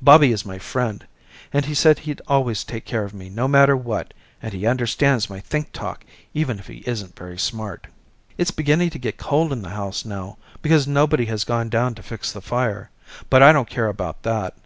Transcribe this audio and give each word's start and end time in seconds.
Bobby 0.00 0.32
is 0.32 0.46
my 0.46 0.58
friend 0.58 1.06
and 1.52 1.66
he 1.66 1.74
said 1.74 1.98
he'd 1.98 2.22
always 2.26 2.64
take 2.64 2.86
care 2.86 3.04
of 3.04 3.12
me 3.12 3.28
no 3.28 3.46
matter 3.46 3.76
what 3.76 4.14
and 4.40 4.54
he 4.54 4.64
understands 4.66 5.28
my 5.28 5.40
think 5.40 5.72
talk 5.72 6.06
even 6.32 6.58
if 6.58 6.68
he 6.68 6.82
isn't 6.86 7.14
very 7.18 7.36
smart. 7.38 7.88
It's 8.38 8.50
beginning 8.50 8.88
to 8.88 8.98
get 8.98 9.18
cold 9.18 9.52
in 9.52 9.60
the 9.60 9.68
house 9.68 10.06
now 10.06 10.38
because 10.62 10.86
nobody 10.86 11.26
has 11.26 11.44
gone 11.44 11.68
down 11.68 11.94
to 11.96 12.02
fix 12.02 12.32
the 12.32 12.40
fire 12.40 12.88
but 13.28 13.42
I 13.42 13.52
don't 13.52 13.68
care 13.68 13.88
about 13.88 14.22
that. 14.22 14.56